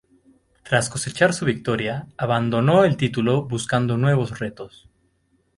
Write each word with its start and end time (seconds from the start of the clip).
Tras 0.63 0.89
cosechar 0.89 1.31
su 1.31 1.45
victoria, 1.45 2.07
abandonó 2.17 2.85
el 2.85 2.97
título 2.97 3.43
buscando 3.47 3.97
nuevos 3.97 4.39
retos. 4.39 4.89